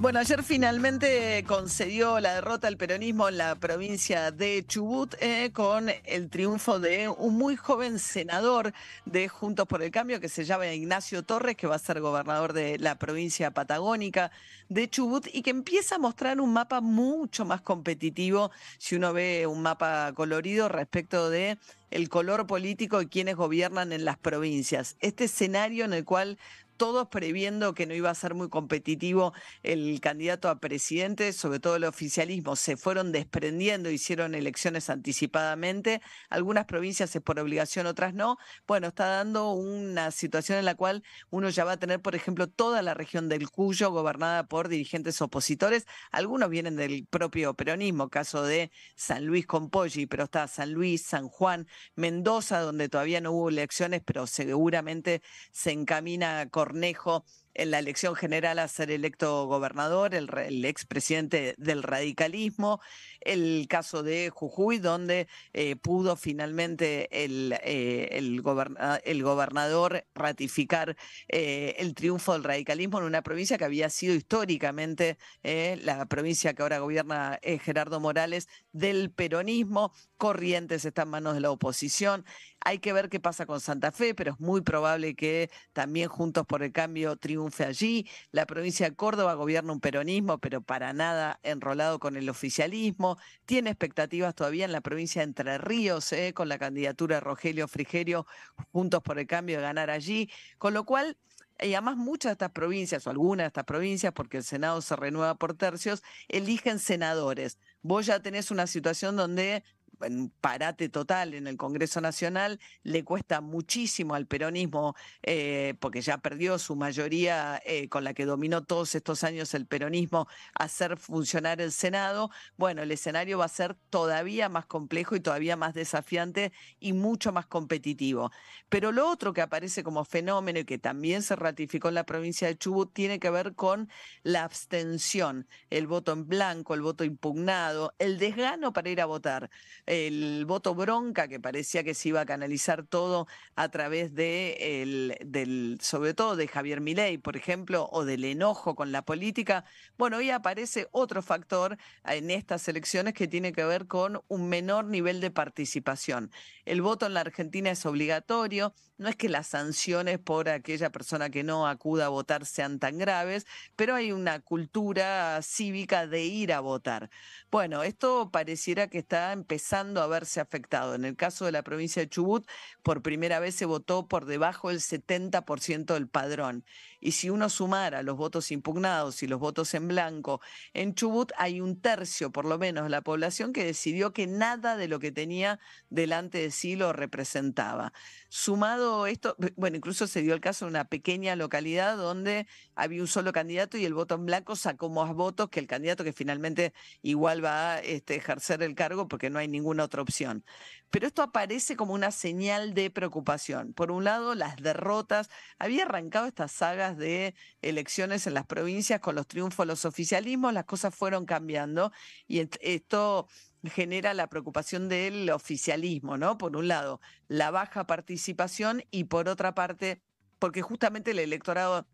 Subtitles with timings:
[0.00, 5.88] Bueno, ayer finalmente concedió la derrota al peronismo en la provincia de Chubut eh, con
[6.04, 8.72] el triunfo de un muy joven senador
[9.06, 12.52] de Juntos por el Cambio que se llama Ignacio Torres, que va a ser gobernador
[12.52, 14.30] de la provincia patagónica
[14.68, 19.48] de Chubut y que empieza a mostrar un mapa mucho más competitivo si uno ve
[19.48, 21.58] un mapa colorido respecto de
[21.90, 24.94] el color político y quienes gobiernan en las provincias.
[25.00, 26.38] Este escenario en el cual
[26.78, 31.76] todos previendo que no iba a ser muy competitivo el candidato a presidente, sobre todo
[31.76, 38.38] el oficialismo, se fueron desprendiendo, hicieron elecciones anticipadamente, algunas provincias es por obligación, otras no.
[38.66, 42.46] Bueno, está dando una situación en la cual uno ya va a tener, por ejemplo,
[42.46, 48.42] toda la región del Cuyo gobernada por dirigentes opositores, algunos vienen del propio peronismo, caso
[48.42, 49.68] de San Luis con
[50.08, 55.72] pero está San Luis, San Juan, Mendoza, donde todavía no hubo elecciones, pero seguramente se
[55.72, 57.24] encamina a Cornejo
[57.58, 62.80] en la elección general a ser electo gobernador, el, el expresidente del radicalismo,
[63.20, 70.96] el caso de Jujuy, donde eh, pudo finalmente el, eh, el, goberna- el gobernador ratificar
[71.28, 76.62] eh, el triunfo del radicalismo en una provincia que había sido históricamente la provincia que
[76.62, 79.92] ahora gobierna Gerardo Morales del peronismo.
[80.16, 82.24] Corrientes está en manos de la oposición.
[82.60, 86.44] Hay que ver qué pasa con Santa Fe, pero es muy probable que también Juntos
[86.46, 88.08] por el Cambio triunfe allí.
[88.32, 93.18] La provincia de Córdoba gobierna un peronismo, pero para nada enrolado con el oficialismo.
[93.46, 97.68] Tiene expectativas todavía en la provincia de Entre Ríos, eh, con la candidatura de Rogelio
[97.68, 98.26] Frigerio,
[98.72, 100.30] Juntos por el Cambio, de ganar allí.
[100.58, 101.16] Con lo cual,
[101.60, 104.94] y además muchas de estas provincias, o algunas de estas provincias, porque el Senado se
[104.96, 107.58] renueva por tercios, eligen senadores.
[107.82, 109.64] Vos ya tenés una situación donde
[110.02, 116.18] en parate total en el Congreso Nacional, le cuesta muchísimo al peronismo, eh, porque ya
[116.18, 121.60] perdió su mayoría eh, con la que dominó todos estos años el peronismo, hacer funcionar
[121.60, 122.30] el Senado.
[122.56, 127.32] Bueno, el escenario va a ser todavía más complejo y todavía más desafiante y mucho
[127.32, 128.30] más competitivo.
[128.68, 132.48] Pero lo otro que aparece como fenómeno y que también se ratificó en la provincia
[132.48, 133.88] de Chubut tiene que ver con
[134.22, 139.50] la abstención, el voto en blanco, el voto impugnado, el desgano para ir a votar
[139.88, 143.26] el voto bronca, que parecía que se iba a canalizar todo
[143.56, 148.74] a través de el, del, sobre todo de Javier Milei, por ejemplo, o del enojo
[148.74, 149.64] con la política.
[149.96, 154.84] Bueno, hoy aparece otro factor en estas elecciones que tiene que ver con un menor
[154.84, 156.30] nivel de participación.
[156.66, 161.30] El voto en la Argentina es obligatorio, no es que las sanciones por aquella persona
[161.30, 166.52] que no acuda a votar sean tan graves, pero hay una cultura cívica de ir
[166.52, 167.08] a votar.
[167.50, 170.94] Bueno, esto pareciera que está empezando a verse afectado.
[170.94, 172.46] En el caso de la provincia de Chubut,
[172.82, 176.64] por primera vez se votó por debajo del 70% del padrón.
[177.00, 180.40] Y si uno sumara los votos impugnados y los votos en blanco,
[180.74, 184.76] en Chubut hay un tercio, por lo menos, de la población que decidió que nada
[184.76, 185.60] de lo que tenía
[185.90, 187.92] delante de sí lo representaba.
[188.28, 193.08] Sumado esto, bueno, incluso se dio el caso de una pequeña localidad donde había un
[193.08, 196.72] solo candidato y el voto en blanco sacó más votos que el candidato que finalmente
[197.02, 200.44] igual va a este, ejercer el cargo porque no hay ninguna otra opción.
[200.90, 203.74] Pero esto aparece como una señal de preocupación.
[203.74, 205.28] Por un lado, las derrotas.
[205.58, 210.64] Había arrancado estas sagas de elecciones en las provincias con los triunfos los oficialismos, las
[210.64, 211.92] cosas fueron cambiando
[212.26, 213.28] y esto
[213.64, 216.38] genera la preocupación del oficialismo, ¿no?
[216.38, 220.02] Por un lado, la baja participación y por otra parte,
[220.38, 221.86] porque justamente el electorado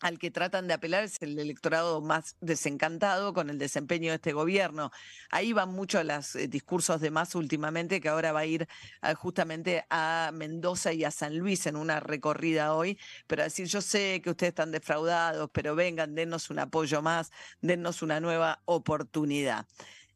[0.00, 4.32] al que tratan de apelar es el electorado más desencantado con el desempeño de este
[4.32, 4.90] gobierno.
[5.30, 8.66] Ahí van muchos los eh, discursos de más últimamente, que ahora va a ir
[9.02, 13.82] ah, justamente a Mendoza y a San Luis en una recorrida hoy, pero decir, yo
[13.82, 17.30] sé que ustedes están defraudados, pero vengan, dennos un apoyo más,
[17.60, 19.66] dennos una nueva oportunidad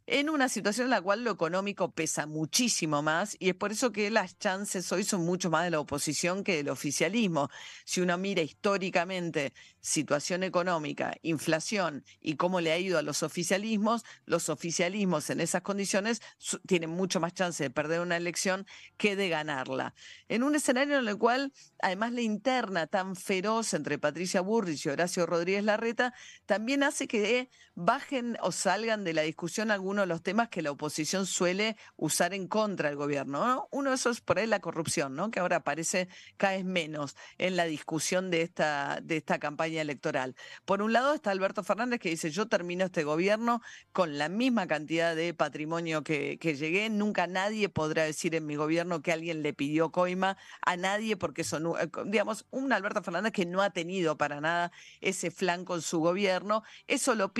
[0.06, 3.90] en una situación en la cual lo económico pesa muchísimo más y es por eso
[3.90, 7.48] que las chances hoy son mucho más de la oposición que del oficialismo.
[7.84, 14.04] Si uno mira históricamente situación económica, inflación y cómo le ha ido a los oficialismos,
[14.26, 16.20] los oficialismos en esas condiciones
[16.66, 18.66] tienen mucho más chance de perder una elección
[18.98, 19.94] que de ganarla.
[20.28, 24.90] En un escenario en el cual, además, la interna tan feroz entre Patricia Burrich y
[24.90, 26.12] Horacio Rodríguez Larreta
[26.46, 30.70] también hace que bajen o salgan de la discusión algunos de los temas que la
[30.70, 33.68] oposición suele usar en contra del gobierno.
[33.70, 35.30] Uno de esos es por ahí la corrupción, ¿no?
[35.30, 40.36] que ahora parece cada vez menos en la discusión de esta, de esta campaña electoral.
[40.64, 43.60] Por un lado está Alberto Fernández que dice, yo termino este gobierno
[43.92, 48.56] con la misma cantidad de patrimonio que, que llegué, nunca nadie podrá decir en mi
[48.56, 53.32] gobierno que alguien le pidió coima a nadie porque son, eh, digamos, un Alberto Fernández
[53.32, 57.32] que no ha tenido para nada ese flanco en su gobierno, eso lo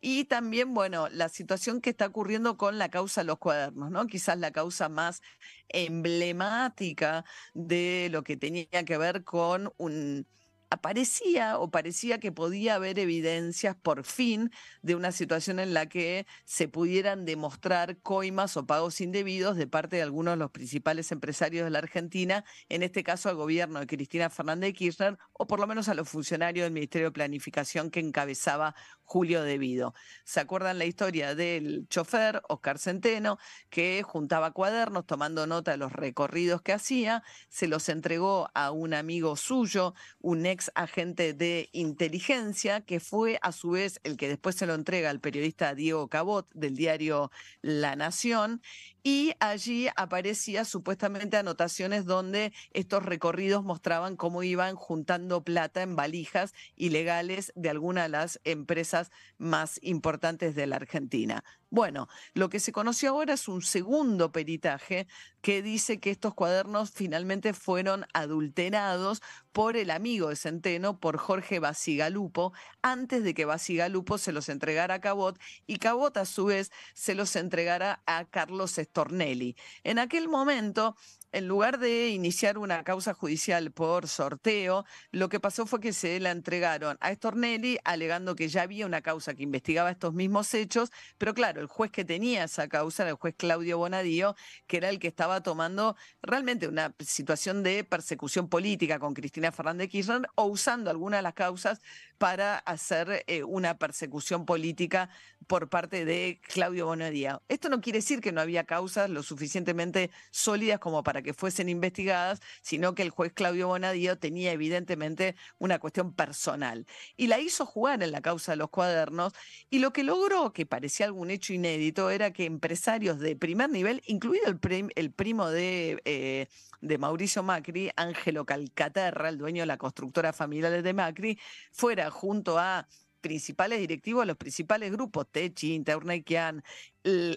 [0.00, 4.06] y también, bueno, la situación que está ocurriendo con la causa de los cuadernos, ¿no?
[4.06, 5.20] Quizás la causa más
[5.68, 7.24] emblemática
[7.54, 10.26] de lo que tenía que ver con un
[10.72, 16.26] aparecía o parecía que podía haber evidencias por fin de una situación en la que
[16.46, 21.64] se pudieran demostrar coimas o pagos indebidos de parte de algunos de los principales empresarios
[21.64, 25.60] de la Argentina, en este caso al gobierno de Cristina Fernández de Kirchner o por
[25.60, 29.94] lo menos a los funcionarios del Ministerio de Planificación que encabezaba Julio Devido.
[30.24, 35.92] ¿Se acuerdan la historia del chofer Oscar Centeno que juntaba cuadernos tomando nota de los
[35.92, 42.82] recorridos que hacía, se los entregó a un amigo suyo, un ex agente de inteligencia,
[42.82, 46.48] que fue a su vez el que después se lo entrega al periodista Diego Cabot
[46.54, 47.30] del diario
[47.62, 48.62] La Nación,
[49.02, 56.54] y allí aparecía supuestamente anotaciones donde estos recorridos mostraban cómo iban juntando plata en valijas
[56.76, 61.42] ilegales de alguna de las empresas más importantes de la Argentina.
[61.72, 65.06] Bueno, lo que se conoció ahora es un segundo peritaje
[65.40, 69.22] que dice que estos cuadernos finalmente fueron adulterados
[69.52, 72.52] por el amigo de Centeno, por Jorge Basigalupo,
[72.82, 77.14] antes de que Basigalupo se los entregara a Cabot y Cabot a su vez se
[77.14, 79.56] los entregara a Carlos Stornelli.
[79.84, 80.96] En aquel momento
[81.32, 86.20] en lugar de iniciar una causa judicial por sorteo, lo que pasó fue que se
[86.20, 90.90] la entregaron a Stornelli alegando que ya había una causa que investigaba estos mismos hechos,
[91.16, 94.36] pero claro, el juez que tenía esa causa era el juez Claudio Bonadío,
[94.66, 99.88] que era el que estaba tomando realmente una situación de persecución política con Cristina Fernández
[99.88, 101.80] Kirchner o usando alguna de las causas
[102.22, 105.10] para hacer eh, una persecución política
[105.48, 107.42] por parte de Claudio Bonadío.
[107.48, 111.68] Esto no quiere decir que no había causas lo suficientemente sólidas como para que fuesen
[111.68, 116.86] investigadas, sino que el juez Claudio Bonadío tenía evidentemente una cuestión personal
[117.16, 119.32] y la hizo jugar en la causa de los cuadernos
[119.68, 124.00] y lo que logró, que parecía algún hecho inédito, era que empresarios de primer nivel,
[124.06, 126.46] incluido el, primo de, eh,
[126.82, 131.38] de Mauricio Macri, Ángelo Calcaterra, el dueño de la constructora familiar de Macri,
[131.72, 132.86] fuera junto a
[133.20, 136.62] principales directivos, los principales grupos, Techi, Internequian,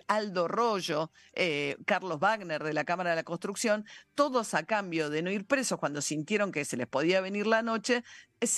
[0.07, 5.21] Aldo Rollo, eh, Carlos Wagner de la Cámara de la Construcción, todos a cambio de
[5.21, 8.03] no ir presos cuando sintieron que se les podía venir la noche,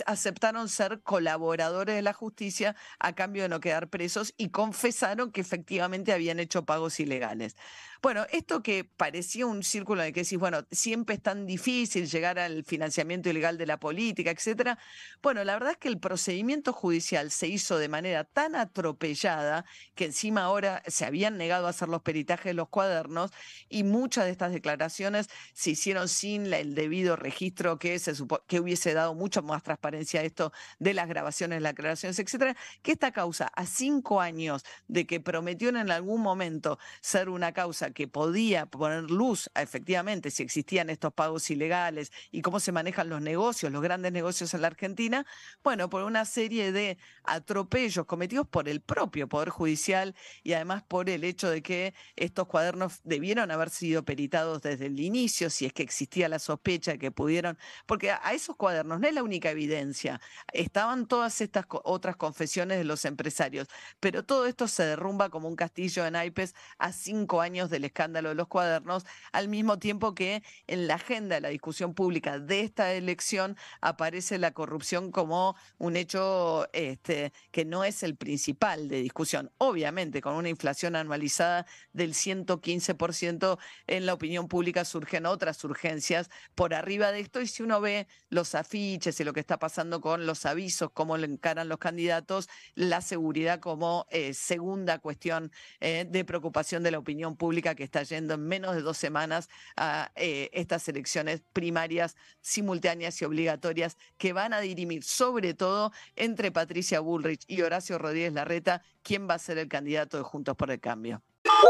[0.05, 5.41] aceptaron ser colaboradores de la justicia a cambio de no quedar presos y confesaron que
[5.41, 7.55] efectivamente habían hecho pagos ilegales.
[8.01, 12.37] Bueno, esto que parecía un círculo el que decís, bueno, siempre es tan difícil llegar
[12.37, 14.77] al financiamiento ilegal de la política, etcétera.
[15.21, 19.65] Bueno, la verdad es que el procedimiento judicial se hizo de manera tan atropellada
[19.95, 23.31] que encima ahora se habían negado a hacer los peritajes de los cuadernos
[23.69, 28.13] y muchas de estas declaraciones se hicieron sin el debido registro que, se
[28.47, 32.93] que hubiese dado mucho más transparencia a esto de las grabaciones, las declaraciones, etcétera, que
[32.93, 38.07] esta causa, a cinco años de que prometió en algún momento ser una causa que
[38.07, 43.21] podía poner luz a efectivamente si existían estos pagos ilegales y cómo se manejan los
[43.21, 45.27] negocios, los grandes negocios en la Argentina,
[45.63, 51.09] bueno, por una serie de atropellos cometidos por el propio Poder Judicial y además por
[51.09, 55.73] el hecho de que estos cuadernos debieron haber sido peritados desde el inicio, si es
[55.73, 60.21] que existía la sospecha que pudieron, porque a esos cuadernos no es la única evidencia,
[60.53, 63.67] estaban todas estas otras confesiones de los empresarios,
[63.99, 68.29] pero todo esto se derrumba como un castillo de naipes a cinco años del escándalo
[68.29, 72.61] de los cuadernos, al mismo tiempo que en la agenda de la discusión pública de
[72.61, 79.01] esta elección aparece la corrupción como un hecho este, que no es el principal de
[79.01, 83.57] discusión, obviamente con una inflación anualizada del 115%,
[83.87, 87.41] en la opinión pública surgen otras urgencias por arriba de esto.
[87.41, 91.17] Y si uno ve los afiches y lo que está pasando con los avisos, cómo
[91.17, 96.99] lo encaran los candidatos, la seguridad como eh, segunda cuestión eh, de preocupación de la
[96.99, 102.15] opinión pública que está yendo en menos de dos semanas a eh, estas elecciones primarias
[102.41, 108.33] simultáneas y obligatorias que van a dirimir sobre todo entre Patricia Bullrich y Horacio Rodríguez
[108.33, 111.21] Larreta quién va a ser el candidato de Juntos por el cambio.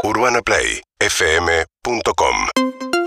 [0.02, 2.97] UrbanaPlayFM.com